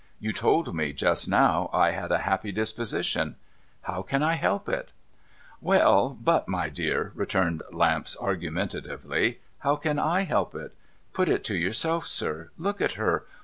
You 0.19 0.33
told 0.33 0.73
me, 0.73 0.93
just 0.93 1.29
now, 1.29 1.69
I 1.71 1.91
had 1.91 2.11
a 2.11 2.17
happy 2.25 2.51
disposition. 2.51 3.35
How 3.83 4.01
can 4.01 4.23
I 4.23 4.33
help 4.33 4.67
it?'' 4.67 4.89
Well; 5.71 6.17
but, 6.19 6.47
my 6.47 6.69
dear,' 6.69 7.11
returned 7.13 7.61
Lamps 7.71 8.17
argumentatively, 8.19 9.41
* 9.49 9.57
how 9.59 9.75
can 9.75 9.97
/ 9.97 9.99
help 10.25 10.55
it? 10.55 10.73
Put 11.13 11.29
it 11.29 11.43
to 11.43 11.55
yourself, 11.55 12.07
sir. 12.07 12.49
Look 12.57 12.81
at 12.81 12.93
her. 12.93 13.25